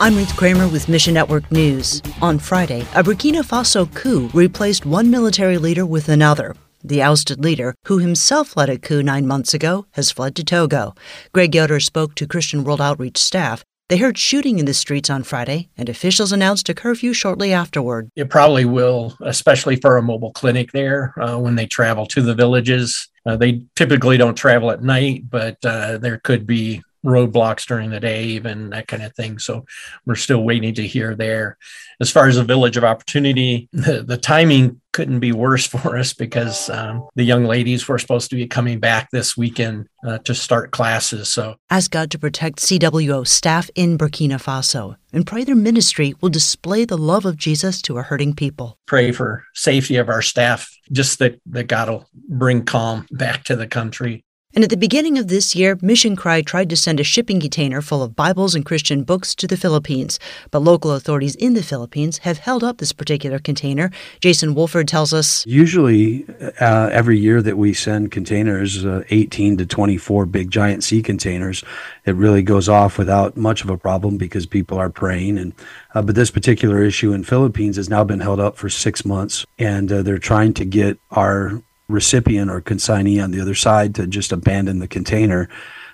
I'm 0.00 0.14
Ruth 0.14 0.36
Kramer 0.36 0.68
with 0.68 0.88
Mission 0.88 1.12
Network 1.12 1.50
News. 1.50 2.00
On 2.22 2.38
Friday, 2.38 2.82
a 2.94 3.02
Burkina 3.02 3.42
Faso 3.42 3.92
coup 3.96 4.30
replaced 4.32 4.86
one 4.86 5.10
military 5.10 5.58
leader 5.58 5.84
with 5.84 6.08
another. 6.08 6.54
The 6.84 7.02
ousted 7.02 7.42
leader, 7.42 7.74
who 7.86 7.98
himself 7.98 8.56
led 8.56 8.70
a 8.70 8.78
coup 8.78 9.02
nine 9.02 9.26
months 9.26 9.54
ago, 9.54 9.86
has 9.94 10.12
fled 10.12 10.36
to 10.36 10.44
Togo. 10.44 10.94
Greg 11.32 11.52
Yoder 11.52 11.80
spoke 11.80 12.14
to 12.14 12.28
Christian 12.28 12.62
World 12.62 12.80
Outreach 12.80 13.18
staff. 13.18 13.64
They 13.88 13.96
heard 13.96 14.18
shooting 14.18 14.60
in 14.60 14.66
the 14.66 14.74
streets 14.74 15.10
on 15.10 15.24
Friday, 15.24 15.68
and 15.76 15.88
officials 15.88 16.30
announced 16.30 16.68
a 16.68 16.74
curfew 16.74 17.12
shortly 17.12 17.52
afterward. 17.52 18.08
It 18.14 18.30
probably 18.30 18.66
will, 18.66 19.16
especially 19.22 19.74
for 19.74 19.96
a 19.96 20.02
mobile 20.02 20.32
clinic 20.32 20.70
there 20.70 21.12
uh, 21.20 21.38
when 21.38 21.56
they 21.56 21.66
travel 21.66 22.06
to 22.06 22.22
the 22.22 22.36
villages. 22.36 23.08
Uh, 23.26 23.36
they 23.36 23.64
typically 23.74 24.16
don't 24.16 24.36
travel 24.36 24.70
at 24.70 24.80
night, 24.84 25.28
but 25.28 25.56
uh, 25.64 25.98
there 25.98 26.18
could 26.18 26.46
be 26.46 26.82
roadblocks 27.04 27.66
during 27.66 27.90
the 27.90 28.00
day, 28.00 28.24
even 28.24 28.70
that 28.70 28.88
kind 28.88 29.02
of 29.02 29.14
thing. 29.14 29.38
So 29.38 29.64
we're 30.06 30.16
still 30.16 30.42
waiting 30.42 30.74
to 30.74 30.86
hear 30.86 31.14
there. 31.14 31.56
As 32.00 32.10
far 32.10 32.28
as 32.28 32.36
the 32.36 32.44
village 32.44 32.76
of 32.76 32.84
opportunity, 32.84 33.68
the, 33.72 34.02
the 34.02 34.16
timing 34.16 34.80
couldn't 34.92 35.20
be 35.20 35.32
worse 35.32 35.66
for 35.74 35.96
us 35.96 36.12
because 36.12 36.68
um, 36.70 37.08
the 37.14 37.24
young 37.24 37.44
ladies 37.44 37.86
were 37.86 37.98
supposed 37.98 38.30
to 38.30 38.36
be 38.36 38.46
coming 38.46 38.80
back 38.80 39.10
this 39.10 39.36
weekend 39.36 39.88
uh, 40.04 40.18
to 40.18 40.34
start 40.34 40.70
classes. 40.70 41.32
So 41.32 41.56
ask 41.70 41.90
God 41.90 42.10
to 42.10 42.18
protect 42.18 42.58
CWO 42.58 43.26
staff 43.26 43.70
in 43.74 43.96
Burkina 43.96 44.42
Faso 44.42 44.96
and 45.12 45.26
pray 45.26 45.44
their 45.44 45.54
ministry 45.54 46.14
will 46.20 46.30
display 46.30 46.84
the 46.84 46.98
love 46.98 47.24
of 47.24 47.36
Jesus 47.36 47.80
to 47.82 47.98
a 47.98 48.02
hurting 48.02 48.34
people. 48.34 48.76
Pray 48.86 49.12
for 49.12 49.44
safety 49.54 49.96
of 49.96 50.08
our 50.08 50.22
staff, 50.22 50.68
just 50.92 51.18
that, 51.20 51.40
that 51.46 51.68
God 51.68 51.88
will 51.88 52.08
bring 52.28 52.64
calm 52.64 53.06
back 53.10 53.44
to 53.44 53.56
the 53.56 53.66
country. 53.66 54.24
And 54.54 54.64
at 54.64 54.70
the 54.70 54.78
beginning 54.78 55.18
of 55.18 55.28
this 55.28 55.54
year, 55.54 55.78
Mission 55.82 56.16
Cry 56.16 56.40
tried 56.40 56.70
to 56.70 56.76
send 56.76 56.98
a 56.98 57.04
shipping 57.04 57.38
container 57.38 57.82
full 57.82 58.02
of 58.02 58.16
Bibles 58.16 58.54
and 58.54 58.64
Christian 58.64 59.04
books 59.04 59.34
to 59.34 59.46
the 59.46 59.58
Philippines. 59.58 60.18
But 60.50 60.60
local 60.60 60.90
authorities 60.92 61.34
in 61.34 61.52
the 61.52 61.62
Philippines 61.62 62.18
have 62.18 62.38
held 62.38 62.64
up 62.64 62.78
this 62.78 62.94
particular 62.94 63.38
container. 63.38 63.90
Jason 64.20 64.54
Wolford 64.54 64.88
tells 64.88 65.12
us 65.12 65.46
Usually, 65.46 66.24
uh, 66.60 66.88
every 66.90 67.18
year 67.18 67.42
that 67.42 67.58
we 67.58 67.74
send 67.74 68.10
containers, 68.10 68.86
uh, 68.86 69.04
18 69.10 69.58
to 69.58 69.66
24 69.66 70.24
big 70.24 70.50
giant 70.50 70.82
sea 70.82 71.02
containers, 71.02 71.62
it 72.06 72.14
really 72.14 72.42
goes 72.42 72.70
off 72.70 72.96
without 72.96 73.36
much 73.36 73.62
of 73.62 73.68
a 73.68 73.76
problem 73.76 74.16
because 74.16 74.46
people 74.46 74.78
are 74.78 74.90
praying. 74.90 75.36
And 75.36 75.52
uh, 75.94 76.00
But 76.00 76.14
this 76.14 76.30
particular 76.30 76.82
issue 76.82 77.12
in 77.12 77.22
Philippines 77.22 77.76
has 77.76 77.90
now 77.90 78.02
been 78.02 78.20
held 78.20 78.40
up 78.40 78.56
for 78.56 78.70
six 78.70 79.04
months, 79.04 79.44
and 79.58 79.92
uh, 79.92 80.00
they're 80.00 80.18
trying 80.18 80.54
to 80.54 80.64
get 80.64 80.98
our 81.10 81.62
recipient 81.88 82.50
or 82.50 82.60
consignee 82.60 83.20
on 83.20 83.30
the 83.30 83.40
other 83.40 83.54
side 83.54 83.94
to 83.94 84.06
just 84.06 84.32
abandon 84.32 84.78
the 84.78 84.88
container 84.88 85.48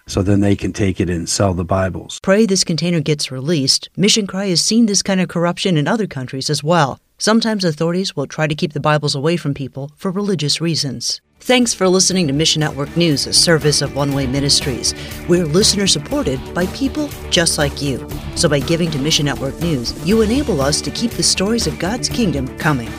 so 0.06 0.22
then 0.22 0.40
they 0.40 0.56
can 0.56 0.72
take 0.72 1.00
it 1.00 1.08
and 1.08 1.28
sell 1.28 1.54
the 1.54 1.64
Bibles. 1.64 2.20
Pray 2.20 2.46
this 2.46 2.64
container 2.64 3.00
gets 3.00 3.30
released. 3.30 3.88
Mission 3.96 4.26
Cry 4.26 4.46
has 4.46 4.60
seen 4.60 4.86
this 4.86 5.02
kind 5.02 5.20
of 5.20 5.28
corruption 5.28 5.76
in 5.76 5.88
other 5.88 6.06
countries 6.06 6.50
as 6.50 6.62
well. 6.62 6.98
Sometimes 7.16 7.64
authorities 7.64 8.16
will 8.16 8.26
try 8.26 8.46
to 8.46 8.54
keep 8.54 8.72
the 8.72 8.80
Bibles 8.80 9.14
away 9.14 9.36
from 9.36 9.54
people 9.54 9.92
for 9.96 10.10
religious 10.10 10.60
reasons. 10.60 11.20
Thanks 11.40 11.74
for 11.74 11.88
listening 11.88 12.26
to 12.26 12.32
Mission 12.32 12.60
Network 12.60 12.96
News, 12.96 13.26
a 13.26 13.32
service 13.32 13.82
of 13.82 13.94
One 13.94 14.14
Way 14.14 14.26
Ministries. 14.26 14.94
We're 15.28 15.44
listener 15.44 15.86
supported 15.86 16.40
by 16.54 16.66
people 16.68 17.08
just 17.30 17.58
like 17.58 17.82
you. 17.82 18.08
So 18.34 18.48
by 18.48 18.60
giving 18.60 18.90
to 18.92 18.98
Mission 18.98 19.26
Network 19.26 19.58
News, 19.60 19.94
you 20.06 20.22
enable 20.22 20.60
us 20.60 20.80
to 20.80 20.90
keep 20.90 21.12
the 21.12 21.22
stories 21.22 21.66
of 21.66 21.78
God's 21.78 22.08
kingdom 22.08 22.48
coming. 22.58 22.90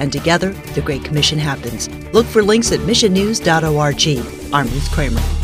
And 0.00 0.12
together, 0.12 0.50
the 0.74 0.80
Great 0.80 1.04
Commission 1.04 1.38
happens. 1.38 1.88
Look 2.12 2.26
for 2.26 2.42
links 2.42 2.72
at 2.72 2.80
missionnews.org. 2.80 4.52
I'm 4.52 4.66
Ruth 4.66 4.90
Kramer. 4.90 5.39